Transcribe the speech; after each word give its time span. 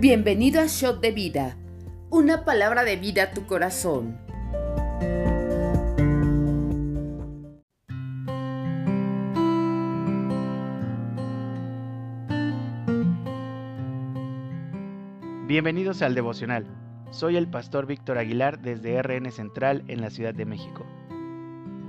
Bienvenido 0.00 0.62
a 0.62 0.66
Shot 0.66 1.02
de 1.02 1.10
Vida, 1.10 1.58
una 2.08 2.46
palabra 2.46 2.84
de 2.84 2.96
vida 2.96 3.24
a 3.24 3.30
tu 3.32 3.44
corazón. 3.44 4.16
Bienvenidos 15.46 16.00
al 16.00 16.14
devocional. 16.14 16.64
Soy 17.10 17.36
el 17.36 17.50
pastor 17.50 17.84
Víctor 17.84 18.16
Aguilar 18.16 18.58
desde 18.62 19.02
RN 19.02 19.30
Central 19.30 19.84
en 19.88 20.00
la 20.00 20.08
Ciudad 20.08 20.32
de 20.32 20.46
México. 20.46 20.86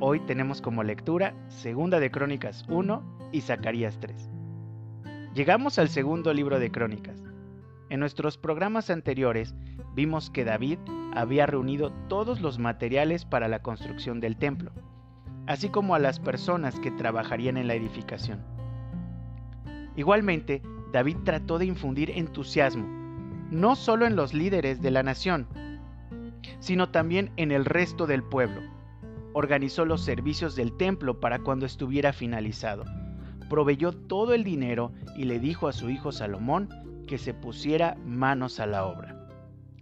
Hoy 0.02 0.20
tenemos 0.26 0.62
como 0.62 0.84
lectura 0.84 1.34
Segunda 1.48 2.02
de 2.02 2.12
Crónicas 2.12 2.66
1 2.68 3.30
y 3.32 3.40
Zacarías 3.40 4.02
3. 4.02 4.30
Llegamos 5.34 5.80
al 5.80 5.88
segundo 5.88 6.34
libro 6.34 6.60
de 6.60 6.72
Crónicas. 6.72 7.31
En 7.92 8.00
nuestros 8.00 8.38
programas 8.38 8.90
anteriores 8.90 9.54
vimos 9.94 10.30
que 10.30 10.46
David 10.46 10.80
había 11.14 11.46
reunido 11.46 11.92
todos 12.08 12.40
los 12.40 12.58
materiales 12.58 13.26
para 13.26 13.50
la 13.50 13.62
construcción 13.62 14.22
del 14.22 14.38
templo, 14.38 14.72
así 15.46 15.68
como 15.68 15.94
a 15.94 16.00
las 16.00 16.18
personas 16.18 16.80
que 16.80 16.90
trabajarían 16.92 17.58
en 17.58 17.68
la 17.68 17.74
edificación. 17.74 18.40
Igualmente, 19.98 20.62
David 20.94 21.18
trató 21.26 21.60
de 21.60 21.66
infundir 21.66 22.12
entusiasmo, 22.12 22.88
no 23.52 23.76
solo 23.76 24.06
en 24.06 24.16
los 24.16 24.34
líderes 24.34 24.82
de 24.82 24.92
la 24.92 25.04
nación, 25.04 25.46
sino 26.60 26.92
también 26.92 27.34
en 27.36 27.52
el 27.52 27.66
resto 27.66 28.08
del 28.08 28.24
pueblo 28.24 28.62
organizó 29.34 29.84
los 29.84 30.02
servicios 30.02 30.56
del 30.56 30.78
templo 30.78 31.20
para 31.20 31.40
cuando 31.40 31.66
estuviera 31.66 32.14
finalizado. 32.14 32.86
Proveyó 33.50 33.92
todo 33.92 34.34
el 34.34 34.46
dinero 34.46 34.94
y 35.18 35.26
le 35.26 35.40
dijo 35.40 35.68
a 35.68 35.74
su 35.74 35.90
hijo 35.90 36.14
Salomón 36.14 36.70
que 37.12 37.18
se 37.18 37.34
pusiera 37.34 37.98
manos 38.06 38.62
a 38.62 38.66
la 38.66 38.86
obra. 38.86 39.28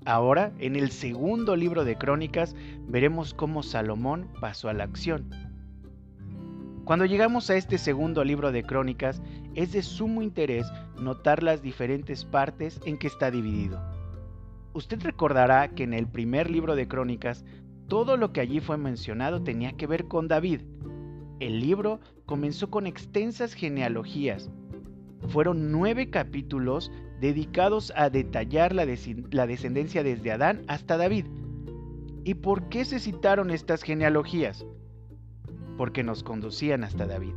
Ahora, 0.04 0.52
en 0.58 0.76
el 0.76 0.90
segundo 0.90 1.56
libro 1.56 1.86
de 1.86 1.96
Crónicas, 1.96 2.56
veremos 2.88 3.36
cómo 3.36 3.62
Salomón 3.62 4.28
pasó 4.42 4.68
a 4.68 4.74
la 4.74 4.86
acción. 4.86 5.30
Cuando 6.86 7.06
llegamos 7.06 7.52
a 7.52 7.56
este 7.56 7.78
segundo 7.78 8.24
libro 8.24 8.52
de 8.52 8.64
Crónicas, 8.64 9.22
es 9.54 9.74
de 9.74 9.84
sumo 9.84 10.24
interés 10.24 10.66
notar 11.00 11.44
las 11.44 11.62
diferentes 11.62 12.26
partes 12.26 12.82
en 12.84 12.98
que 12.98 13.06
está 13.06 13.30
dividido. 13.30 13.80
Usted 14.74 15.00
recordará 15.04 15.68
que 15.68 15.84
en 15.84 15.94
el 15.94 16.08
primer 16.08 16.50
libro 16.50 16.76
de 16.76 16.88
Crónicas 16.88 17.46
todo 17.88 18.18
lo 18.18 18.34
que 18.34 18.42
allí 18.42 18.60
fue 18.60 18.78
mencionado 18.80 19.44
tenía 19.44 19.74
que 19.74 19.86
ver 19.86 20.08
con 20.08 20.28
David. 20.28 20.62
El 21.40 21.60
libro 21.60 22.00
comenzó 22.26 22.72
con 22.72 22.88
extensas 22.88 23.54
genealogías. 23.54 24.50
Fueron 25.28 25.72
nueve 25.72 26.10
capítulos 26.10 26.92
dedicados 27.20 27.92
a 27.96 28.10
detallar 28.10 28.74
la, 28.74 28.86
descendencia 28.86 30.04
desde 30.04 30.32
Adán 30.32 30.64
hasta 30.68 30.98
David. 30.98 31.26
¿Y 32.24 32.36
por 32.36 32.70
qué 32.70 32.86
se 32.86 33.00
citaron 33.00 33.52
estas 33.52 33.84
genealogías? 33.84 34.66
Porque 35.78 36.04
nos 36.04 36.24
conducían 36.24 36.84
hasta 36.84 37.06
David. 37.06 37.34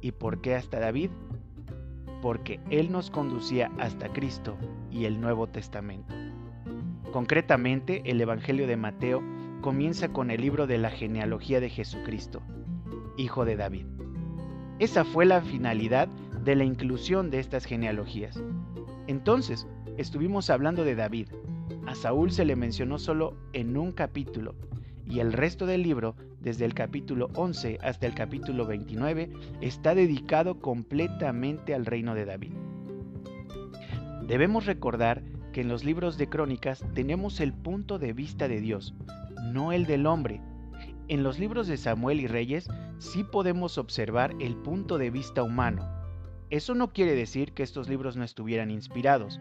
¿Y 0.00 0.12
por 0.12 0.40
qué 0.40 0.54
hasta 0.54 0.80
David? 0.80 1.10
Porque 2.22 2.60
Él 2.70 2.90
nos 2.90 3.10
conducía 3.10 3.70
hasta 3.78 4.12
Cristo 4.12 4.56
y 4.90 5.04
el 5.04 5.20
Nuevo 5.20 5.46
Testamento. 5.46 6.14
Concretamente, 7.12 8.02
el 8.06 8.20
Evangelio 8.20 8.66
de 8.66 8.76
Mateo 8.76 9.22
comienza 9.60 10.08
con 10.08 10.30
el 10.30 10.40
libro 10.40 10.66
de 10.66 10.78
la 10.78 10.90
genealogía 10.90 11.60
de 11.60 11.70
Jesucristo, 11.70 12.42
hijo 13.16 13.44
de 13.44 13.56
David. 13.56 13.86
Esa 14.78 15.04
fue 15.04 15.24
la 15.24 15.40
finalidad 15.40 16.08
de 16.44 16.54
la 16.54 16.64
inclusión 16.64 17.30
de 17.30 17.40
estas 17.40 17.64
genealogías. 17.64 18.40
Entonces, 19.06 19.66
estuvimos 19.96 20.50
hablando 20.50 20.84
de 20.84 20.94
David. 20.94 21.28
A 21.86 21.94
Saúl 21.94 22.30
se 22.30 22.44
le 22.44 22.56
mencionó 22.56 22.98
solo 22.98 23.36
en 23.52 23.76
un 23.76 23.92
capítulo, 23.92 24.54
y 25.06 25.20
el 25.20 25.32
resto 25.32 25.66
del 25.66 25.82
libro, 25.82 26.16
desde 26.40 26.64
el 26.64 26.74
capítulo 26.74 27.30
11 27.34 27.78
hasta 27.82 28.06
el 28.06 28.14
capítulo 28.14 28.66
29, 28.66 29.30
está 29.60 29.94
dedicado 29.94 30.60
completamente 30.60 31.74
al 31.74 31.86
reino 31.86 32.14
de 32.14 32.24
David. 32.26 32.52
Debemos 34.26 34.66
recordar 34.66 35.22
que 35.52 35.60
en 35.62 35.68
los 35.68 35.84
libros 35.84 36.18
de 36.18 36.28
crónicas 36.28 36.84
tenemos 36.94 37.40
el 37.40 37.52
punto 37.52 37.98
de 37.98 38.12
vista 38.12 38.48
de 38.48 38.60
Dios, 38.60 38.94
no 39.52 39.72
el 39.72 39.86
del 39.86 40.06
hombre. 40.06 40.40
En 41.08 41.22
los 41.22 41.38
libros 41.38 41.68
de 41.68 41.76
Samuel 41.76 42.20
y 42.20 42.26
Reyes 42.26 42.68
sí 42.98 43.24
podemos 43.24 43.78
observar 43.78 44.34
el 44.40 44.56
punto 44.56 44.98
de 44.98 45.10
vista 45.10 45.42
humano. 45.42 46.03
Eso 46.54 46.76
no 46.76 46.92
quiere 46.92 47.16
decir 47.16 47.52
que 47.52 47.64
estos 47.64 47.88
libros 47.88 48.16
no 48.16 48.22
estuvieran 48.22 48.70
inspirados. 48.70 49.40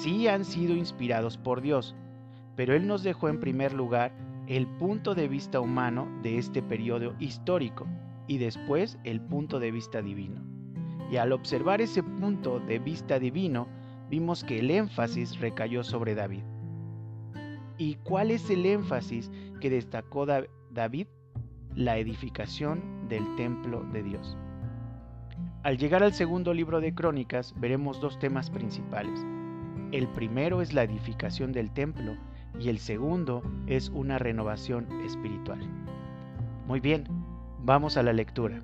Sí 0.00 0.28
han 0.28 0.46
sido 0.46 0.74
inspirados 0.74 1.36
por 1.36 1.60
Dios, 1.60 1.94
pero 2.56 2.74
Él 2.74 2.86
nos 2.86 3.02
dejó 3.02 3.28
en 3.28 3.38
primer 3.38 3.74
lugar 3.74 4.16
el 4.46 4.66
punto 4.66 5.14
de 5.14 5.28
vista 5.28 5.60
humano 5.60 6.08
de 6.22 6.38
este 6.38 6.62
periodo 6.62 7.14
histórico 7.18 7.86
y 8.28 8.38
después 8.38 8.98
el 9.04 9.20
punto 9.20 9.60
de 9.60 9.72
vista 9.72 10.00
divino. 10.00 10.40
Y 11.10 11.18
al 11.18 11.32
observar 11.32 11.82
ese 11.82 12.02
punto 12.02 12.60
de 12.60 12.78
vista 12.78 13.18
divino, 13.18 13.68
vimos 14.08 14.42
que 14.42 14.60
el 14.60 14.70
énfasis 14.70 15.38
recayó 15.38 15.84
sobre 15.84 16.14
David. 16.14 16.44
¿Y 17.76 17.96
cuál 17.96 18.30
es 18.30 18.48
el 18.48 18.64
énfasis 18.64 19.30
que 19.60 19.68
destacó 19.68 20.24
David? 20.24 21.08
La 21.74 21.98
edificación 21.98 23.06
del 23.10 23.36
templo 23.36 23.82
de 23.92 24.02
Dios. 24.02 24.38
Al 25.62 25.78
llegar 25.78 26.02
al 26.02 26.12
segundo 26.12 26.52
libro 26.52 26.80
de 26.80 26.92
Crónicas 26.92 27.54
veremos 27.56 28.00
dos 28.00 28.18
temas 28.18 28.50
principales. 28.50 29.24
El 29.92 30.08
primero 30.08 30.60
es 30.60 30.72
la 30.72 30.82
edificación 30.82 31.52
del 31.52 31.70
templo 31.70 32.16
y 32.58 32.68
el 32.68 32.80
segundo 32.80 33.44
es 33.68 33.88
una 33.90 34.18
renovación 34.18 34.88
espiritual. 35.02 35.60
Muy 36.66 36.80
bien, 36.80 37.04
vamos 37.60 37.96
a 37.96 38.02
la 38.02 38.12
lectura. 38.12 38.60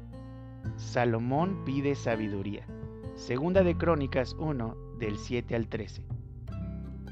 Salomón 0.76 1.64
pide 1.64 1.94
sabiduría. 1.94 2.66
Segunda 3.14 3.62
de 3.62 3.76
Crónicas 3.76 4.34
1 4.36 4.76
del 4.98 5.18
7 5.18 5.54
al 5.54 5.68
13. 5.68 6.02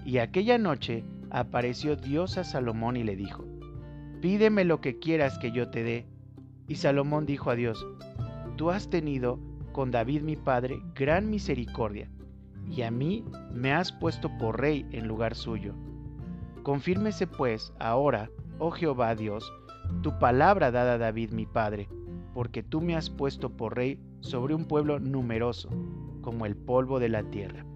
Y 0.04 0.18
aquella 0.18 0.58
noche 0.58 1.04
apareció 1.30 1.94
Dios 1.94 2.38
a 2.38 2.44
Salomón 2.44 2.96
y 2.96 3.04
le 3.04 3.14
dijo, 3.14 3.44
Pídeme 4.20 4.64
lo 4.64 4.80
que 4.80 4.98
quieras 4.98 5.38
que 5.38 5.52
yo 5.52 5.70
te 5.70 5.84
dé. 5.84 6.06
Y 6.66 6.74
Salomón 6.74 7.24
dijo 7.24 7.50
a 7.50 7.54
Dios, 7.54 7.86
Tú 8.56 8.70
has 8.70 8.90
tenido 8.90 9.38
con 9.76 9.90
David 9.90 10.22
mi 10.22 10.36
padre 10.36 10.80
gran 10.94 11.28
misericordia, 11.28 12.08
y 12.66 12.80
a 12.80 12.90
mí 12.90 13.26
me 13.52 13.74
has 13.74 13.92
puesto 13.92 14.30
por 14.38 14.58
rey 14.58 14.86
en 14.90 15.06
lugar 15.06 15.34
suyo. 15.34 15.74
Confírmese 16.62 17.26
pues 17.26 17.74
ahora, 17.78 18.30
oh 18.58 18.70
Jehová 18.70 19.14
Dios, 19.14 19.52
tu 20.02 20.18
palabra 20.18 20.70
dada 20.70 20.94
a 20.94 20.98
David 20.98 21.32
mi 21.32 21.44
padre, 21.44 21.90
porque 22.32 22.62
tú 22.62 22.80
me 22.80 22.96
has 22.96 23.10
puesto 23.10 23.50
por 23.50 23.76
rey 23.76 24.00
sobre 24.20 24.54
un 24.54 24.64
pueblo 24.64 24.98
numeroso, 24.98 25.68
como 26.22 26.46
el 26.46 26.56
polvo 26.56 26.98
de 26.98 27.10
la 27.10 27.24
tierra. 27.24 27.66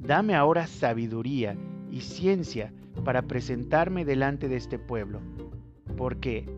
Dame 0.00 0.34
ahora 0.34 0.66
sabiduría 0.66 1.56
y 1.92 2.00
ciencia 2.00 2.72
para 3.04 3.22
presentarme 3.22 4.04
delante 4.04 4.48
de 4.48 4.56
este 4.56 4.80
pueblo. 4.80 5.20
Porque, 5.96 6.50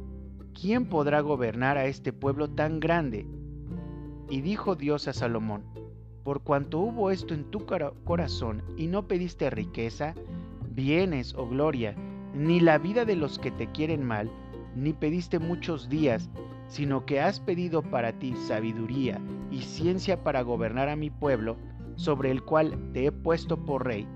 ¿quién 0.59 0.87
podrá 0.87 1.21
gobernar 1.21 1.77
a 1.77 1.85
este 1.85 2.15
pueblo 2.15 2.49
tan 2.49 2.81
grande? 2.81 3.27
Y 4.29 4.41
dijo 4.41 4.75
Dios 4.75 5.09
a 5.09 5.13
Salomón, 5.13 5.65
por 6.25 6.43
cuanto 6.43 6.79
hubo 6.81 7.11
esto 7.11 7.35
en 7.35 7.51
tu 7.51 7.67
corazón 7.67 8.63
y 8.77 8.89
no 8.89 9.07
pediste 9.07 9.51
riqueza, 9.51 10.15
bienes 10.69 11.35
o 11.35 11.49
gloria, 11.49 11.95
ni 12.35 12.61
la 12.61 12.79
vida 12.79 13.05
de 13.05 13.17
los 13.17 13.39
que 13.39 13.51
te 13.51 13.71
quieren 13.71 14.03
mal, 14.05 14.31
ni 14.75 14.93
pediste 14.93 15.39
muchos 15.39 15.89
días, 15.89 16.29
sino 16.69 17.07
que 17.07 17.21
has 17.21 17.41
pedido 17.41 17.83
para 17.83 18.13
ti 18.19 18.35
sabiduría 18.47 19.21
y 19.51 19.63
ciencia 19.63 20.23
para 20.25 20.43
gobernar 20.43 20.89
a 20.89 20.97
mi 20.97 21.11
pueblo, 21.11 21.57
sobre 21.95 22.31
el 22.31 22.43
cual 22.43 22.77
te 22.93 23.07
he 23.07 23.13
puesto 23.13 23.65
por 23.65 23.87
rey, 23.87 24.07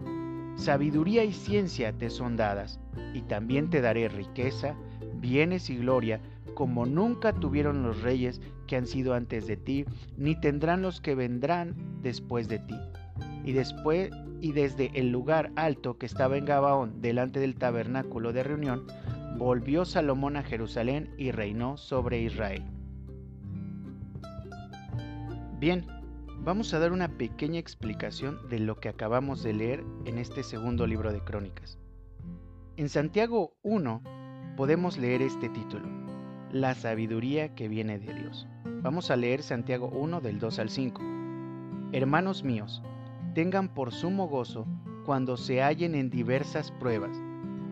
Sabiduría 0.61 1.25
y 1.25 1.33
ciencia 1.33 1.97
te 1.97 2.11
son 2.11 2.37
dadas, 2.37 2.81
y 3.15 3.23
también 3.23 3.71
te 3.71 3.81
daré 3.81 4.11
riqueza, 4.11 4.75
bienes 5.15 5.71
y 5.71 5.79
gloria, 5.79 6.21
como 6.55 6.87
nunca 6.87 7.33
tuvieron 7.33 7.83
los 7.83 8.03
reyes 8.03 8.41
que 8.67 8.77
han 8.77 8.87
sido 8.87 9.15
antes 9.15 9.47
de 9.47 9.57
ti, 9.57 9.85
ni 10.17 10.39
tendrán 10.41 10.83
los 10.83 11.01
que 11.01 11.15
vendrán 11.15 11.75
después 12.03 12.49
de 12.49 12.59
ti. 12.59 12.77
Y 13.45 13.53
después 13.53 14.11
y 14.41 14.53
desde 14.53 14.91
el 14.95 15.11
lugar 15.11 15.53
alto 15.57 15.99
que 15.99 16.07
estaba 16.07 16.37
en 16.37 16.45
Gabaón, 16.45 17.01
delante 17.01 17.41
del 17.41 17.57
tabernáculo 17.57 18.33
de 18.33 18.43
reunión, 18.43 18.87
volvió 19.37 19.85
Salomón 19.85 20.37
a 20.37 20.43
Jerusalén 20.43 21.15
y 21.17 21.31
reinó 21.31 21.77
sobre 21.77 22.21
Israel. 22.21 22.65
Bien, 25.59 25.87
vamos 26.43 26.73
a 26.73 26.79
dar 26.79 26.93
una 26.93 27.09
pequeña 27.09 27.59
explicación 27.59 28.49
de 28.49 28.61
lo 28.61 28.81
que 28.81 28.89
acabamos 28.89 29.43
de 29.43 29.53
leer 29.53 29.85
en 30.07 30.19
este 30.19 30.43
segundo 30.43 30.87
libro 30.87 31.13
de 31.13 31.21
Crónicas. 31.21 31.79
En 32.77 32.89
Santiago 32.89 33.57
1 33.63 34.03
podemos 34.57 34.97
leer 34.97 35.21
este 35.21 35.51
título, 35.51 35.87
La 36.53 36.75
sabiduría 36.75 37.55
que 37.55 37.69
viene 37.69 38.01
de 38.01 38.13
Dios. 38.13 38.49
Vamos 38.83 39.13
a 39.13 39.17
leer 39.17 39.41
Santiago 39.41 39.87
1 39.87 40.21
del 40.21 40.41
2 40.41 40.59
al 40.59 40.69
5. 40.69 41.01
Hermanos 41.93 42.43
míos, 42.43 42.83
tengan 43.35 43.69
por 43.69 43.93
sumo 43.93 44.27
gozo 44.27 44.67
cuando 45.07 45.37
se 45.37 45.63
hallen 45.63 45.95
en 45.95 46.11
diversas 46.11 46.73
pruebas, 46.73 47.17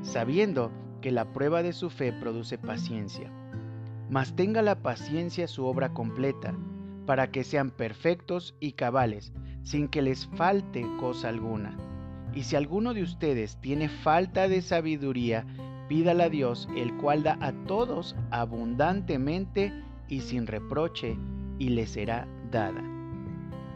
sabiendo 0.02 0.70
que 1.00 1.10
la 1.10 1.32
prueba 1.32 1.64
de 1.64 1.72
su 1.72 1.90
fe 1.90 2.12
produce 2.12 2.56
paciencia. 2.56 3.32
Mas 4.10 4.36
tenga 4.36 4.62
la 4.62 4.81
paciencia 4.81 5.48
su 5.48 5.64
obra 5.64 5.92
completa, 5.92 6.54
para 7.04 7.32
que 7.32 7.42
sean 7.42 7.72
perfectos 7.72 8.54
y 8.60 8.74
cabales, 8.74 9.32
sin 9.64 9.88
que 9.88 10.02
les 10.02 10.28
falte 10.28 10.86
cosa 11.00 11.31
alguna. 11.31 11.76
Y 12.32 12.44
si 12.44 12.54
alguno 12.54 12.94
de 12.94 13.02
ustedes 13.02 13.56
tiene 13.60 13.88
falta 13.88 14.46
de 14.46 14.62
sabiduría, 14.62 15.46
pídala 15.88 16.25
a 16.25 16.29
Dios, 16.29 16.69
el 16.76 16.96
cual 16.96 17.23
da 17.23 17.38
a 17.40 17.52
todos 17.67 18.14
abundantemente 18.31 19.73
y 20.08 20.20
sin 20.20 20.46
reproche, 20.46 21.17
y 21.58 21.70
le 21.70 21.87
será 21.87 22.29
dada. 22.50 22.82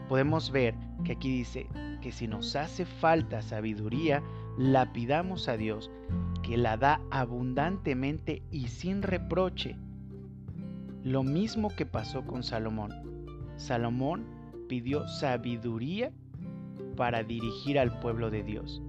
Podemos 0.07 0.51
ver 0.51 0.75
que 1.03 1.13
aquí 1.13 1.29
dice 1.29 1.67
que 2.01 2.11
si 2.11 2.27
nos 2.27 2.55
hace 2.55 2.85
falta 2.85 3.41
sabiduría, 3.41 4.21
la 4.57 4.93
pidamos 4.93 5.49
a 5.49 5.57
Dios, 5.57 5.89
que 6.43 6.57
la 6.57 6.77
da 6.77 7.01
abundantemente 7.11 8.43
y 8.51 8.67
sin 8.67 9.01
reproche. 9.01 9.75
Lo 11.03 11.23
mismo 11.23 11.69
que 11.75 11.85
pasó 11.85 12.25
con 12.25 12.43
Salomón. 12.43 12.91
Salomón 13.57 14.25
pidió 14.67 15.07
sabiduría 15.07 16.11
para 16.95 17.23
dirigir 17.23 17.79
al 17.79 17.99
pueblo 17.99 18.29
de 18.29 18.43
Dios. 18.43 18.81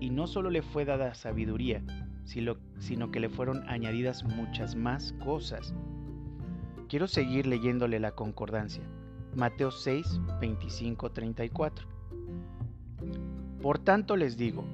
Y 0.00 0.10
no 0.10 0.26
solo 0.26 0.50
le 0.50 0.62
fue 0.62 0.84
dada 0.84 1.14
sabiduría, 1.14 1.82
sino, 2.28 3.10
que 3.10 3.20
le 3.20 3.30
fueron 3.30 3.66
añadidas 3.68 4.22
muchas 4.22 4.76
más 4.76 5.14
cosas. 5.24 5.74
Quiero 6.88 7.08
seguir 7.08 7.46
leyéndole 7.46 7.98
la 8.00 8.12
concordancia. 8.12 8.82
Mateo 9.34 9.70
6, 9.70 10.20
25, 10.40 11.10
34. 11.10 11.88
Por 13.62 13.78
tanto 13.78 14.16
les 14.16 14.36
digo, 14.36 14.64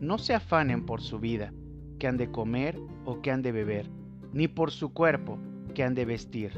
no 0.00 0.18
se 0.18 0.34
afanen 0.34 0.86
por 0.86 1.02
su 1.02 1.18
vida, 1.18 1.52
que 1.98 2.06
han 2.06 2.16
de 2.16 2.30
comer 2.30 2.78
o 3.04 3.20
que 3.20 3.30
han 3.30 3.42
de 3.42 3.52
beber, 3.52 3.90
ni 4.32 4.48
por 4.48 4.70
su 4.70 4.92
cuerpo, 4.92 5.38
que 5.74 5.84
han 5.84 5.94
de 5.94 6.06
vestir. 6.06 6.52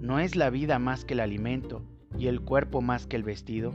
¿No 0.00 0.18
es 0.18 0.34
la 0.34 0.50
vida 0.50 0.78
más 0.78 1.04
que 1.04 1.14
el 1.14 1.20
alimento 1.20 1.82
y 2.18 2.26
el 2.26 2.40
cuerpo 2.40 2.80
más 2.80 3.06
que 3.06 3.16
el 3.16 3.22
vestido? 3.22 3.72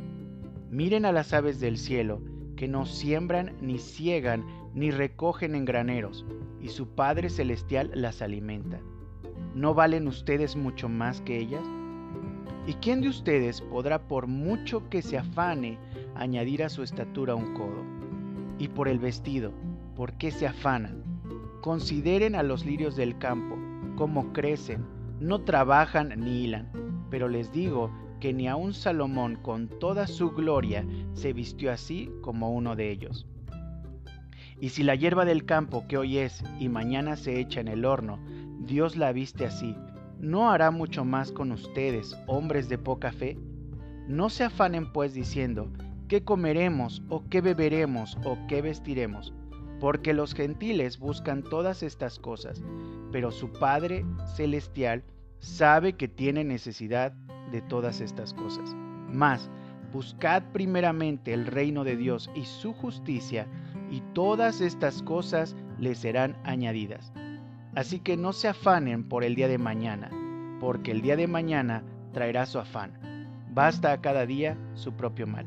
Miren 0.69 1.05
a 1.05 1.11
las 1.11 1.31
aves 1.33 1.59
del 1.59 1.77
cielo, 1.77 2.21
que 2.57 2.67
no 2.67 2.85
siembran 2.85 3.55
ni 3.61 3.77
ciegan 3.79 4.45
ni 4.75 4.91
recogen 4.91 5.55
en 5.55 5.63
graneros, 5.63 6.25
y 6.61 6.67
su 6.67 6.89
Padre 6.89 7.29
Celestial 7.29 7.89
las 7.95 8.21
alimenta. 8.21 8.81
¿No 9.55 9.73
valen 9.73 10.07
ustedes 10.07 10.57
mucho 10.57 10.89
más 10.89 11.21
que 11.21 11.39
ellas? 11.39 11.63
¿Y 12.67 12.73
quién 12.73 12.99
de 12.99 13.07
ustedes 13.07 13.61
podrá, 13.61 14.07
por 14.07 14.27
mucho 14.27 14.89
que 14.89 15.01
se 15.01 15.17
afane, 15.17 15.79
añadir 16.15 16.61
a 16.61 16.69
su 16.69 16.83
estatura 16.83 17.35
un 17.35 17.53
codo? 17.53 17.85
Y 18.59 18.67
por 18.67 18.89
el 18.89 18.99
vestido, 18.99 19.53
¿por 19.95 20.13
qué 20.13 20.29
se 20.29 20.45
afanan? 20.45 21.03
Consideren 21.61 22.35
a 22.35 22.43
los 22.43 22.65
lirios 22.65 22.97
del 22.97 23.17
campo, 23.17 23.57
cómo 23.95 24.33
crecen, 24.33 24.85
no 25.21 25.41
trabajan 25.41 26.13
ni 26.17 26.43
hilan, 26.43 26.69
pero 27.09 27.29
les 27.29 27.51
digo 27.53 27.91
que 28.19 28.33
ni 28.33 28.49
aun 28.49 28.73
Salomón 28.73 29.37
con 29.37 29.69
toda 29.69 30.05
su 30.05 30.31
gloria 30.31 30.85
se 31.13 31.31
vistió 31.31 31.71
así 31.71 32.11
como 32.21 32.51
uno 32.51 32.75
de 32.75 32.91
ellos. 32.91 33.25
Y 34.59 34.69
si 34.69 34.83
la 34.83 34.95
hierba 34.95 35.25
del 35.25 35.45
campo 35.45 35.85
que 35.87 35.97
hoy 35.97 36.17
es 36.17 36.43
y 36.59 36.69
mañana 36.69 37.15
se 37.15 37.39
echa 37.39 37.59
en 37.59 37.67
el 37.67 37.85
horno, 37.85 38.19
Dios 38.59 38.95
la 38.95 39.11
viste 39.11 39.45
así, 39.45 39.75
¿no 40.19 40.49
hará 40.49 40.71
mucho 40.71 41.03
más 41.05 41.31
con 41.31 41.51
ustedes, 41.51 42.17
hombres 42.27 42.69
de 42.69 42.77
poca 42.77 43.11
fe? 43.11 43.37
No 44.07 44.29
se 44.29 44.43
afanen 44.43 44.91
pues 44.91 45.13
diciendo, 45.13 45.71
¿qué 46.07 46.23
comeremos 46.23 47.03
o 47.09 47.23
qué 47.29 47.41
beberemos 47.41 48.17
o 48.23 48.37
qué 48.47 48.61
vestiremos? 48.61 49.33
Porque 49.79 50.13
los 50.13 50.33
gentiles 50.33 50.99
buscan 50.99 51.43
todas 51.43 51.83
estas 51.83 52.17
cosas, 52.17 52.63
pero 53.11 53.31
su 53.31 53.51
Padre 53.51 54.05
Celestial 54.35 55.03
sabe 55.39 55.93
que 55.93 56.07
tiene 56.07 56.43
necesidad 56.43 57.11
de 57.51 57.61
todas 57.61 58.01
estas 58.01 58.33
cosas. 58.33 58.73
Mas, 59.11 59.49
buscad 59.91 60.43
primeramente 60.51 61.33
el 61.33 61.45
reino 61.45 61.83
de 61.83 61.97
Dios 61.97 62.29
y 62.35 62.45
su 62.45 62.73
justicia, 62.73 63.47
y 63.89 64.01
todas 64.13 64.61
estas 64.61 65.01
cosas 65.01 65.55
les 65.79 65.99
serán 65.99 66.37
añadidas. 66.43 67.11
Así 67.75 67.99
que 67.99 68.17
no 68.17 68.33
se 68.33 68.47
afanen 68.47 69.07
por 69.07 69.23
el 69.23 69.35
día 69.35 69.47
de 69.47 69.57
mañana, 69.57 70.09
porque 70.59 70.91
el 70.91 71.01
día 71.01 71.15
de 71.15 71.27
mañana 71.27 71.83
traerá 72.13 72.45
su 72.45 72.59
afán. 72.59 72.93
Basta 73.51 73.91
a 73.91 74.01
cada 74.01 74.25
día 74.25 74.57
su 74.73 74.93
propio 74.93 75.27
mal. 75.27 75.45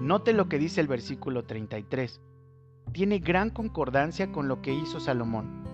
Note 0.00 0.32
lo 0.32 0.48
que 0.48 0.58
dice 0.58 0.80
el 0.80 0.88
versículo 0.88 1.44
33. 1.44 2.20
Tiene 2.92 3.18
gran 3.18 3.50
concordancia 3.50 4.30
con 4.32 4.48
lo 4.48 4.60
que 4.60 4.74
hizo 4.74 5.00
Salomón. 5.00 5.64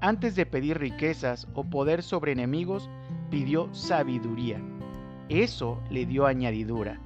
Antes 0.00 0.36
de 0.36 0.46
pedir 0.46 0.78
riquezas 0.78 1.48
o 1.54 1.64
poder 1.64 2.02
sobre 2.02 2.32
enemigos, 2.32 2.90
pidió 3.30 3.72
sabiduría. 3.72 4.60
Eso 5.28 5.80
le 5.90 6.04
dio 6.04 6.26
añadidura. 6.26 7.00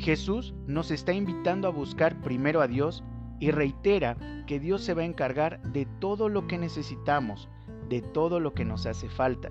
Jesús 0.00 0.54
nos 0.66 0.90
está 0.90 1.12
invitando 1.12 1.68
a 1.68 1.70
buscar 1.70 2.20
primero 2.22 2.62
a 2.62 2.68
Dios 2.68 3.04
y 3.38 3.50
reitera 3.50 4.16
que 4.46 4.58
Dios 4.58 4.82
se 4.82 4.94
va 4.94 5.02
a 5.02 5.06
encargar 5.06 5.62
de 5.62 5.86
todo 6.00 6.30
lo 6.30 6.46
que 6.46 6.56
necesitamos, 6.56 7.50
de 7.90 8.00
todo 8.00 8.40
lo 8.40 8.54
que 8.54 8.64
nos 8.64 8.86
hace 8.86 9.10
falta. 9.10 9.50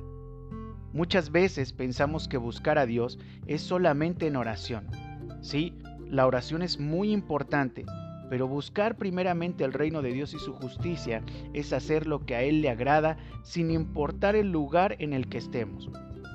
Muchas 0.92 1.32
veces 1.32 1.72
pensamos 1.72 2.28
que 2.28 2.38
buscar 2.38 2.80
a 2.80 2.88
Dios 2.88 3.20
es 3.46 3.62
solamente 3.62 4.26
en 4.26 4.38
oración. 4.38 4.88
Sí, 5.42 5.78
la 6.10 6.26
oración 6.26 6.64
es 6.64 6.80
muy 6.80 7.12
importante, 7.12 7.86
pero 8.32 8.48
buscar 8.48 8.98
primeramente 8.98 9.64
el 9.64 9.74
reino 9.74 10.02
de 10.02 10.14
Dios 10.14 10.34
y 10.34 10.40
su 10.40 10.54
justicia 10.54 11.24
es 11.54 11.74
hacer 11.74 12.08
lo 12.08 12.26
que 12.26 12.36
a 12.36 12.42
Él 12.42 12.62
le 12.62 12.72
agrada 12.72 13.18
sin 13.44 13.70
importar 13.70 14.36
el 14.36 14.52
lugar 14.52 14.96
en 14.98 15.14
el 15.14 15.30
que 15.30 15.38
estemos 15.38 15.92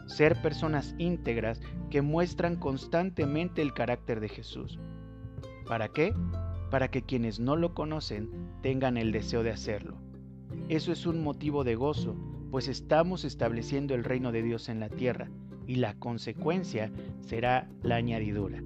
ser 0.07 0.41
personas 0.43 0.95
íntegras 0.99 1.61
que 1.91 2.03
muestran 2.03 2.57
constantemente 2.57 3.63
el 3.63 3.73
carácter 3.75 4.21
de 4.21 4.29
Jesús. 4.29 4.79
¿Para 5.67 5.89
qué? 5.89 6.15
Para 6.71 6.89
que 6.89 7.03
quienes 7.03 7.41
no 7.41 7.57
lo 7.57 7.75
conocen 7.75 8.31
tengan 8.63 8.97
el 8.97 9.13
deseo 9.13 9.43
de 9.43 9.51
hacerlo. 9.51 9.97
Eso 10.69 10.93
es 10.93 11.07
un 11.07 11.23
motivo 11.23 11.65
de 11.65 11.75
gozo, 11.75 12.17
pues 12.51 12.69
estamos 12.69 13.25
estableciendo 13.25 13.95
el 13.95 14.05
reino 14.05 14.33
de 14.33 14.43
Dios 14.43 14.69
en 14.69 14.81
la 14.81 14.89
tierra 14.89 15.31
y 15.67 15.77
la 15.77 15.95
consecuencia 15.95 16.93
será 17.21 17.69
la 17.83 17.97
añadidura. 17.97 18.63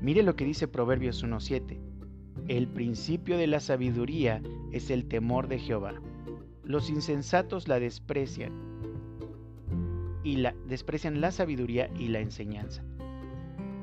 Mire 0.00 0.22
lo 0.22 0.36
que 0.36 0.44
dice 0.44 0.68
Proverbios 0.68 1.24
1.7. 1.24 1.78
El 2.48 2.68
principio 2.68 3.36
de 3.36 3.46
la 3.46 3.60
sabiduría 3.60 4.42
es 4.72 4.90
el 4.90 5.06
temor 5.06 5.48
de 5.48 5.58
Jehová. 5.58 5.94
Los 6.64 6.88
insensatos 6.88 7.68
la 7.68 7.78
desprecian 7.80 8.69
y 10.22 10.36
la, 10.36 10.54
desprecian 10.66 11.20
la 11.20 11.30
sabiduría 11.30 11.90
y 11.98 12.08
la 12.08 12.20
enseñanza. 12.20 12.82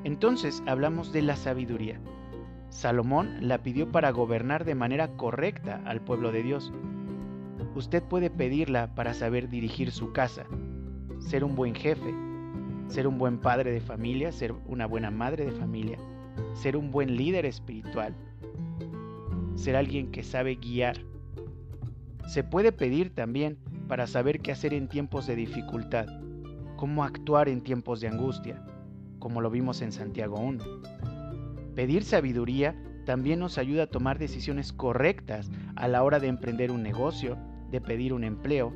Entonces 0.04 0.62
hablamos 0.66 1.12
de 1.12 1.22
la 1.22 1.36
sabiduría. 1.36 2.00
Salomón 2.70 3.48
la 3.48 3.62
pidió 3.62 3.90
para 3.90 4.10
gobernar 4.10 4.64
de 4.64 4.74
manera 4.74 5.08
correcta 5.16 5.82
al 5.84 6.00
pueblo 6.00 6.32
de 6.32 6.42
Dios. 6.42 6.72
Usted 7.74 8.02
puede 8.02 8.30
pedirla 8.30 8.94
para 8.94 9.14
saber 9.14 9.48
dirigir 9.48 9.90
su 9.90 10.12
casa, 10.12 10.44
ser 11.18 11.44
un 11.44 11.54
buen 11.56 11.74
jefe, 11.74 12.14
ser 12.88 13.06
un 13.06 13.18
buen 13.18 13.38
padre 13.38 13.72
de 13.72 13.80
familia, 13.80 14.32
ser 14.32 14.54
una 14.66 14.86
buena 14.86 15.10
madre 15.10 15.44
de 15.46 15.52
familia, 15.52 15.98
ser 16.54 16.76
un 16.76 16.90
buen 16.90 17.16
líder 17.16 17.46
espiritual, 17.46 18.14
ser 19.54 19.76
alguien 19.76 20.10
que 20.10 20.22
sabe 20.22 20.56
guiar. 20.56 20.98
Se 22.26 22.44
puede 22.44 22.72
pedir 22.72 23.14
también 23.14 23.58
para 23.88 24.06
saber 24.06 24.40
qué 24.40 24.52
hacer 24.52 24.74
en 24.74 24.88
tiempos 24.88 25.26
de 25.26 25.36
dificultad, 25.36 26.06
cómo 26.78 27.02
actuar 27.02 27.48
en 27.48 27.60
tiempos 27.60 28.00
de 28.00 28.06
angustia, 28.06 28.62
como 29.18 29.40
lo 29.40 29.50
vimos 29.50 29.82
en 29.82 29.90
Santiago 29.90 30.38
1. 30.38 30.64
Pedir 31.74 32.04
sabiduría 32.04 32.80
también 33.04 33.40
nos 33.40 33.58
ayuda 33.58 33.82
a 33.82 33.86
tomar 33.88 34.18
decisiones 34.18 34.72
correctas 34.72 35.50
a 35.74 35.88
la 35.88 36.04
hora 36.04 36.20
de 36.20 36.28
emprender 36.28 36.70
un 36.70 36.84
negocio, 36.84 37.36
de 37.72 37.80
pedir 37.80 38.14
un 38.14 38.22
empleo, 38.22 38.72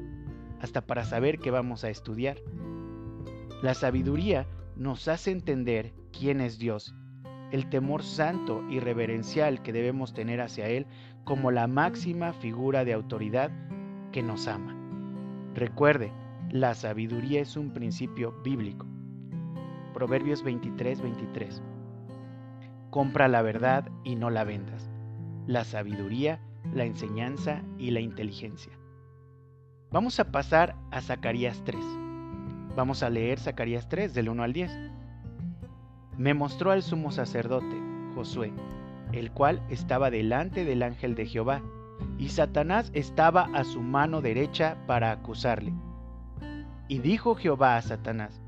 hasta 0.60 0.80
para 0.80 1.04
saber 1.04 1.38
qué 1.38 1.52
vamos 1.52 1.84
a 1.84 1.90
estudiar. 1.90 2.38
La 3.62 3.74
sabiduría 3.74 4.46
nos 4.74 5.06
hace 5.06 5.30
entender 5.30 5.92
quién 6.12 6.40
es 6.40 6.58
Dios, 6.58 6.96
el 7.52 7.68
temor 7.68 8.02
santo 8.02 8.64
y 8.68 8.80
reverencial 8.80 9.62
que 9.62 9.72
debemos 9.72 10.12
tener 10.12 10.40
hacia 10.40 10.66
Él 10.66 10.86
como 11.22 11.52
la 11.52 11.68
máxima 11.68 12.32
figura 12.32 12.84
de 12.84 12.94
autoridad 12.94 13.52
que 14.10 14.24
nos 14.24 14.48
ama. 14.48 14.76
Recuerde, 15.54 16.12
la 16.52 16.74
sabiduría 16.74 17.40
es 17.40 17.56
un 17.56 17.70
principio 17.70 18.32
bíblico. 18.44 18.86
Proverbios 19.94 20.42
23, 20.42 21.00
23. 21.00 21.62
Compra 22.90 23.26
la 23.26 23.40
verdad 23.40 23.90
y 24.04 24.16
no 24.16 24.28
la 24.28 24.44
vendas. 24.44 24.90
La 25.46 25.64
sabiduría, 25.64 26.42
la 26.74 26.84
enseñanza 26.84 27.62
y 27.78 27.90
la 27.90 28.00
inteligencia. 28.00 28.74
Vamos 29.90 30.20
a 30.20 30.30
pasar 30.30 30.76
a 30.90 31.00
Zacarías 31.00 31.62
3. 31.64 31.80
Vamos 32.76 33.02
a 33.02 33.08
leer 33.08 33.40
Zacarías 33.40 33.88
3 33.88 34.12
del 34.12 34.28
1 34.28 34.42
al 34.42 34.52
10. 34.52 34.70
me 36.18 36.34
mostró 36.34 36.70
al 36.70 36.82
sumo 36.82 37.12
sacerdote, 37.12 37.80
Josué, 38.14 38.52
el 39.12 39.32
cual 39.32 39.62
estaba 39.70 40.10
delante 40.10 40.66
del 40.66 40.82
ángel 40.82 41.14
de 41.14 41.24
Jehová, 41.24 41.62
y 42.18 42.28
Satanás 42.28 42.90
estaba 42.92 43.48
a 43.54 43.64
su 43.64 43.80
mano 43.80 44.20
derecha 44.20 44.76
para 44.86 45.12
acusarle. 45.12 45.72
Y 46.88 46.98
dijo 46.98 47.34
Jehová 47.34 47.76
a 47.76 47.82
Satanás, 47.82 48.42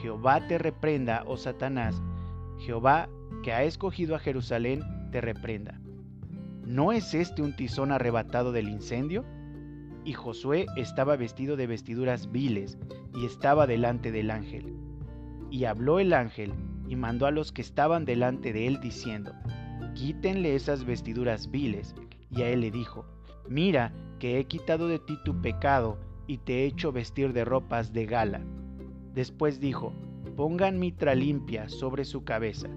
Jehová 0.00 0.46
te 0.46 0.58
reprenda, 0.58 1.24
oh 1.26 1.36
Satanás, 1.36 2.00
Jehová 2.58 3.08
que 3.42 3.52
ha 3.52 3.62
escogido 3.62 4.14
a 4.14 4.18
Jerusalén, 4.18 4.82
te 5.10 5.20
reprenda. 5.20 5.80
¿No 6.64 6.92
es 6.92 7.14
este 7.14 7.42
un 7.42 7.56
tizón 7.56 7.90
arrebatado 7.90 8.52
del 8.52 8.68
incendio? 8.68 9.24
Y 10.04 10.12
Josué 10.12 10.66
estaba 10.76 11.16
vestido 11.16 11.56
de 11.56 11.66
vestiduras 11.66 12.30
viles, 12.30 12.78
y 13.14 13.26
estaba 13.26 13.66
delante 13.66 14.12
del 14.12 14.30
ángel. 14.30 14.74
Y 15.50 15.64
habló 15.64 15.98
el 15.98 16.12
ángel, 16.12 16.52
y 16.86 16.96
mandó 16.96 17.26
a 17.26 17.30
los 17.30 17.52
que 17.52 17.62
estaban 17.62 18.04
delante 18.04 18.52
de 18.52 18.66
él, 18.66 18.80
diciendo, 18.80 19.32
Quítenle 19.94 20.54
esas 20.54 20.84
vestiduras 20.84 21.50
viles. 21.50 21.94
Y 22.30 22.42
a 22.42 22.48
él 22.48 22.60
le 22.60 22.70
dijo, 22.70 23.04
Mira, 23.48 23.92
que 24.18 24.38
he 24.38 24.44
quitado 24.44 24.86
de 24.86 24.98
ti 24.98 25.18
tu 25.24 25.40
pecado, 25.40 25.98
y 26.30 26.38
te 26.38 26.60
he 26.60 26.66
hecho 26.66 26.92
vestir 26.92 27.32
de 27.32 27.44
ropas 27.44 27.92
de 27.92 28.06
gala. 28.06 28.40
Después 29.14 29.60
dijo, 29.60 29.92
Pongan 30.36 30.78
mitra 30.78 31.14
limpia 31.14 31.68
sobre 31.68 32.04
su 32.04 32.24
cabeza. 32.24 32.68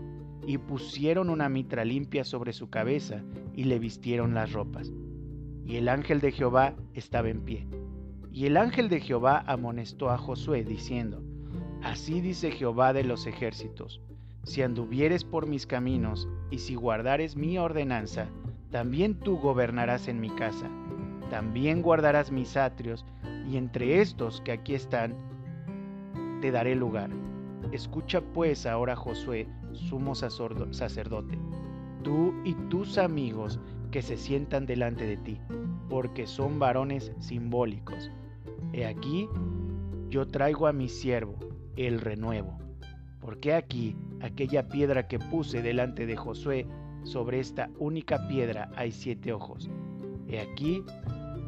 Y 0.46 0.58
pusieron 0.58 1.30
una 1.30 1.48
mitra 1.48 1.86
limpia 1.86 2.24
sobre 2.24 2.52
su 2.52 2.70
cabeza, 2.70 3.24
y 3.56 3.64
le 3.64 3.80
vistieron 3.80 4.34
las 4.34 4.52
ropas 4.52 4.92
y 5.66 5.78
el 5.78 5.90
ángel 5.90 6.20
de 6.20 6.32
Jehová 6.32 6.76
estaba 6.94 7.30
en 7.30 7.42
pie. 7.42 7.68
Y 8.32 8.46
el 8.46 8.58
ángel 8.58 8.90
de 8.90 9.00
Jehová 9.00 9.44
amonestó 9.46 10.10
a 10.10 10.18
Josué, 10.18 10.64
diciendo, 10.64 11.22
Así 11.82 12.22
dice 12.22 12.52
Jehová 12.52 12.94
de 12.94 13.04
los 13.04 13.28
ejércitos, 13.28 14.02
si 14.44 14.62
anduvieres 14.62 15.24
por 15.24 15.48
mis 15.48 15.66
caminos, 15.66 16.28
y 16.50 16.60
si 16.60 16.76
guardares 16.76 17.36
mi 17.36 17.58
ordenanza, 17.58 18.28
también 18.72 19.20
tú 19.20 19.38
gobernarás 19.38 20.08
en 20.08 20.20
mi 20.20 20.30
casa, 20.32 20.70
también 21.30 21.82
guardarás 21.82 22.32
mis 22.32 22.58
atrios, 22.58 23.06
y 23.50 23.58
entre 23.58 24.02
estos 24.02 24.42
que 24.42 24.52
aquí 24.52 24.76
están, 24.76 25.16
te 26.42 26.52
daré 26.52 26.76
lugar. 26.76 27.10
Escucha 27.72 28.22
pues 28.22 28.66
ahora 28.66 28.96
Josué, 28.96 29.48
sumo 29.72 30.16
sacerdote, 30.16 31.38
tú 32.04 32.34
y 32.44 32.54
tus 32.70 32.98
amigos 32.98 33.60
que 33.92 34.02
se 34.02 34.18
sientan 34.18 34.66
delante 34.66 35.06
de 35.06 35.18
ti, 35.18 35.40
porque 35.90 36.28
son 36.28 36.60
varones 36.60 37.12
simbólicos. 37.20 38.12
He 38.74 38.86
aquí, 38.86 39.30
yo 40.10 40.28
traigo 40.28 40.68
a 40.68 40.74
mi 40.74 40.90
siervo, 40.90 41.38
el 41.76 42.02
renuevo. 42.02 42.58
Porque 43.20 43.54
aquí, 43.54 43.96
aquella 44.22 44.68
piedra 44.68 45.08
que 45.08 45.20
puse 45.20 45.62
delante 45.62 46.06
de 46.06 46.18
Josué, 46.18 46.68
sobre 47.04 47.40
esta 47.40 47.70
única 47.80 48.28
piedra 48.28 48.72
hay 48.76 48.92
siete 48.92 49.32
ojos. 49.32 49.70
He 50.28 50.40
aquí, 50.40 50.84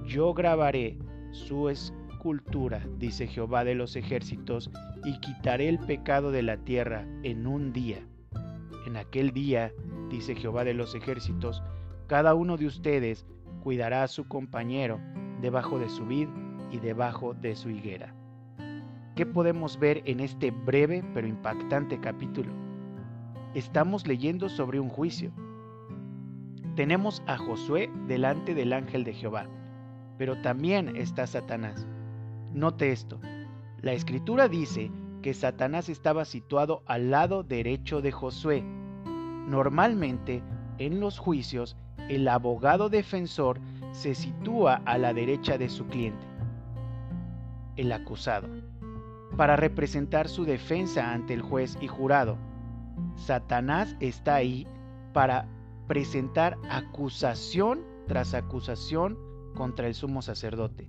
yo 0.06 0.34
grabaré 0.34 0.98
su 1.36 1.70
escultura, 1.70 2.82
dice 2.98 3.28
Jehová 3.28 3.64
de 3.64 3.76
los 3.76 3.96
ejércitos, 3.96 4.72
y 5.04 5.20
quitaré 5.20 5.70
el 5.70 5.80
pecado 5.80 6.32
de 6.32 6.42
la 6.42 6.58
tierra 6.58 7.06
en 7.24 7.46
un 7.46 7.74
día. 7.74 8.00
En 8.88 8.98
aquel 8.98 9.32
día, 9.32 9.72
dice 10.10 10.36
Jehová 10.36 10.64
de 10.64 10.74
los 10.74 10.96
ejércitos, 10.96 11.62
cada 12.08 12.34
uno 12.34 12.58
de 12.58 12.66
ustedes 12.66 13.26
cuidará 13.62 14.04
a 14.04 14.08
su 14.08 14.28
compañero 14.28 15.00
debajo 15.42 15.78
de 15.78 15.90
su 15.90 16.06
vid 16.06 16.30
y 16.72 16.80
debajo 16.80 17.34
de 17.34 17.56
su 17.56 17.70
higuera. 17.70 18.16
¿Qué 19.16 19.26
podemos 19.26 19.78
ver 19.80 20.02
en 20.06 20.20
este 20.20 20.52
breve 20.52 21.04
pero 21.14 21.28
impactante 21.28 22.00
capítulo? 22.00 22.52
Estamos 23.54 24.08
leyendo 24.08 24.50
sobre 24.50 24.80
un 24.80 24.90
juicio. 24.90 25.32
Tenemos 26.76 27.22
a 27.28 27.38
Josué 27.38 27.90
delante 28.08 28.54
del 28.54 28.74
ángel 28.74 29.04
de 29.04 29.14
Jehová, 29.14 29.48
pero 30.18 30.42
también 30.42 30.96
está 30.96 31.28
Satanás. 31.28 31.88
Note 32.54 32.92
esto, 32.92 33.20
la 33.82 33.94
escritura 33.94 34.48
dice 34.48 34.92
que 35.22 35.34
Satanás 35.34 35.90
estaba 35.90 36.26
situado 36.26 36.84
al 36.86 37.12
lado 37.12 37.44
derecho 37.44 38.02
de 38.02 38.12
Josué. 38.12 38.64
Normalmente, 39.48 40.44
en 40.78 41.00
los 41.00 41.18
juicios, 41.20 41.76
el 42.10 42.28
abogado 42.28 42.90
defensor 42.90 43.60
se 43.92 44.14
sitúa 44.14 44.82
a 44.86 44.98
la 44.98 45.14
derecha 45.14 45.58
de 45.58 45.70
su 45.70 45.88
cliente, 45.88 46.26
el 47.76 47.92
acusado, 47.92 48.48
para 49.38 49.56
representar 49.56 50.28
su 50.28 50.46
defensa 50.46 51.12
ante 51.14 51.34
el 51.34 51.42
juez 51.42 51.78
y 51.82 51.88
jurado. 51.88 52.38
Satanás 53.16 53.96
está 54.00 54.36
ahí 54.36 54.68
para 55.14 55.48
presentar 55.88 56.58
acusación 56.70 57.82
tras 58.08 58.34
acusación 58.34 59.18
contra 59.56 59.88
el 59.88 59.96
sumo 59.96 60.22
sacerdote. 60.22 60.88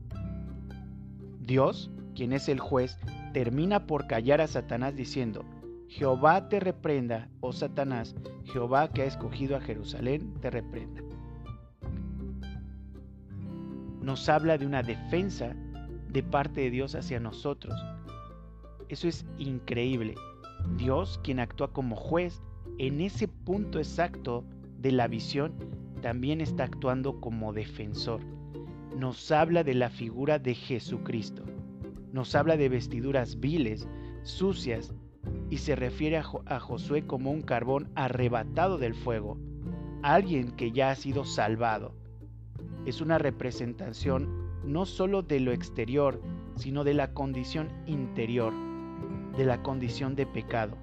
Dios, 1.41 1.91
quien 2.15 2.33
es 2.33 2.49
el 2.49 2.61
juez, 2.61 2.99
termina 3.33 3.87
por 3.87 4.07
callar 4.07 4.41
a 4.41 4.47
Satanás 4.47 4.97
diciendo, 4.97 5.45
Jehová 5.89 6.49
te 6.49 6.59
reprenda, 6.59 7.29
oh 7.41 7.53
Satanás, 7.53 8.15
Jehová 8.45 8.89
que 8.89 9.03
ha 9.03 9.07
escogido 9.07 9.57
a 9.57 9.61
Jerusalén 9.61 10.35
te 10.41 10.51
reprenda. 10.51 11.03
Nos 14.03 14.29
habla 14.29 14.59
de 14.59 14.67
una 14.67 14.83
defensa 14.83 15.55
de 16.09 16.23
parte 16.23 16.63
de 16.63 16.71
Dios 16.71 16.95
hacia 16.95 17.21
nosotros. 17.21 17.75
Eso 18.89 19.09
es 19.09 19.27
increíble. 19.39 20.15
Dios, 20.77 21.21
quien 21.23 21.41
actúa 21.41 21.73
como 21.73 21.97
juez, 21.97 22.43
en 22.79 23.01
ese 23.01 23.29
punto 23.29 23.79
exacto 23.79 24.45
de 24.79 24.93
la 24.93 25.09
visión, 25.09 25.55
también 26.03 26.41
está 26.41 26.65
actuando 26.65 27.21
como 27.21 27.53
defensor. 27.53 28.21
Nos 28.97 29.31
habla 29.31 29.63
de 29.63 29.75
la 29.75 29.91
figura 29.91 30.39
de 30.39 30.55
Jesucristo. 30.55 31.45
Nos 32.13 32.35
habla 32.35 32.57
de 32.57 32.71
vestiduras 32.71 33.39
viles, 33.39 33.87
sucias, 34.23 34.95
y 35.51 35.59
se 35.59 35.77
refiere 35.77 36.17
a, 36.17 36.61
Josué 36.61 37.07
como 37.07 37.31
un 37.31 37.43
carbón 37.43 37.91
arrebatado 37.95 38.79
del 38.79 38.95
fuego, 38.95 39.39
alguien 40.03 40.51
que 40.53 40.73
ya 40.73 40.91
ha 40.91 40.95
sido 40.95 41.27
salvado. 41.27 41.95
Es 42.87 43.03
una 43.03 43.19
representación 43.19 44.31
no 44.65 44.87
solo 44.87 45.21
de 45.21 45.41
lo 45.41 45.53
exterior, 45.53 46.23
sino 46.55 46.83
de 46.83 46.95
la 46.95 47.13
condición 47.13 47.69
interior, 47.87 48.55
de 49.37 49.45
la 49.45 49.63
condición 49.63 50.17
de 50.17 50.25
pecado. 50.25 50.79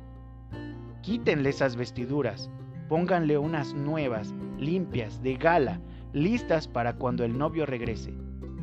Quítenle 1.01 1.49
esas 1.49 1.75
vestiduras, 1.75 2.51
pónganle 2.89 3.39
unas 3.39 3.73
nuevas, 3.73 4.35
limpias, 4.59 5.23
de 5.23 5.33
gala, 5.33 5.81
listas 6.13 6.67
para 6.67 6.93
cuando 6.93 7.23
el 7.23 7.37
novio 7.37 7.65
regrese, 7.65 8.13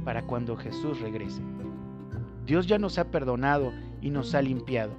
para 0.04 0.23
cuando 0.23 0.57
Jesús 0.57 1.00
regrese. 1.00 1.42
Dios 2.47 2.66
ya 2.66 2.78
nos 2.78 2.99
ha 2.99 3.11
perdonado 3.11 3.73
y 4.00 4.11
nos 4.11 4.35
ha 4.35 4.42
limpiado 4.42 4.97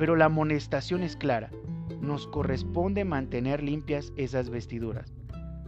pero 0.00 0.16
la 0.16 0.24
amonestación 0.24 1.02
es 1.02 1.14
clara. 1.14 1.50
Nos 2.00 2.26
corresponde 2.26 3.04
mantener 3.04 3.62
limpias 3.62 4.14
esas 4.16 4.48
vestiduras. 4.48 5.12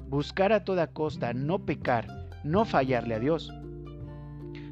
Buscar 0.09 0.55
a 0.55 0.65
toda 0.65 0.87
costa 0.87 1.35
no 1.35 1.67
pecar, 1.67 2.07
no 2.43 2.65
fallarle 2.65 3.17
a 3.17 3.19
Dios. 3.19 3.53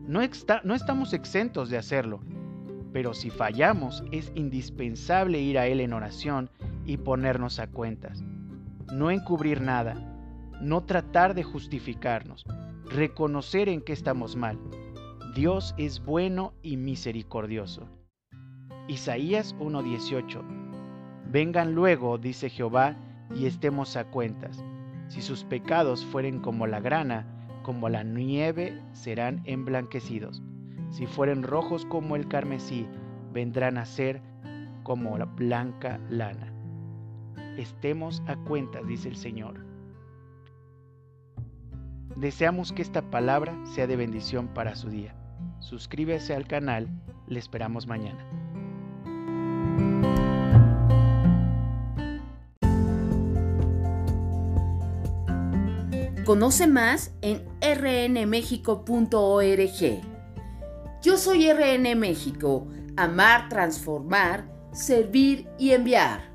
No, 0.07 0.21
no 0.65 0.75
estamos 0.75 1.13
exentos 1.13 1.69
de 1.69 1.77
hacerlo, 1.77 2.21
pero 2.95 3.13
si 3.13 3.29
fallamos 3.29 4.03
es 4.13 4.33
indispensable 4.35 5.39
ir 5.43 5.59
a 5.59 5.67
Él 5.67 5.83
en 5.83 5.93
oración 5.93 6.49
y 6.87 6.97
ponernos 6.97 7.59
a 7.59 7.67
cuentas. 7.67 8.25
No 8.95 9.11
encubrir 9.11 9.61
nada, 9.61 10.10
no 10.61 10.83
tratar 10.83 11.35
de 11.35 11.43
justificarnos, 11.43 12.45
reconocer 12.85 13.69
en 13.69 13.81
qué 13.81 13.93
estamos 13.93 14.37
mal. 14.37 14.59
Dios 15.35 15.75
es 15.79 16.05
bueno 16.05 16.53
y 16.63 16.77
misericordioso. 16.77 17.89
Isaías 18.89 19.55
1:18. 19.59 20.43
Vengan 21.31 21.75
luego, 21.75 22.19
dice 22.19 22.51
Jehová, 22.51 22.97
y 23.35 23.47
estemos 23.47 23.97
a 23.97 24.05
cuentas. 24.11 24.65
Si 25.09 25.23
sus 25.23 25.45
pecados 25.45 26.05
fueren 26.05 26.41
como 26.41 26.67
la 26.67 26.81
grana, 26.81 27.27
como 27.63 27.89
la 27.89 28.03
nieve, 28.03 28.81
serán 28.93 29.43
emblanquecidos. 29.45 30.43
Si 30.91 31.07
fueren 31.07 31.45
rojos 31.45 31.87
como 31.87 32.17
el 32.17 32.27
carmesí, 32.27 32.87
vendrán 33.33 33.79
a 33.79 33.87
ser 33.87 34.21
como 34.83 35.17
la 35.17 35.27
blanca 35.27 36.01
lana. 36.11 36.53
Estemos 37.57 38.23
a 38.27 38.37
cuentas, 38.37 38.87
dice 38.87 39.09
el 39.09 39.17
Señor. 39.17 39.70
Deseamos 42.17 42.73
que 42.73 42.83
esta 42.83 43.03
palabra 43.03 43.57
sea 43.75 43.87
de 43.87 43.97
bendición 43.97 44.49
para 44.49 44.75
su 44.75 44.91
día. 44.91 45.15
Suscríbase 45.61 46.35
al 46.35 46.47
canal, 46.47 46.89
le 47.27 47.39
esperamos 47.39 47.87
mañana. 47.87 48.27
Conoce 56.25 56.67
más 56.67 57.13
en 57.23 57.45
rnmexico.org. 57.61 58.81
Yo 61.03 61.17
soy 61.17 61.51
RN 61.53 61.97
México, 61.97 62.69
amar, 62.97 63.49
transformar, 63.49 64.45
servir 64.73 65.49
y 65.59 65.73
enviar. 65.73 66.30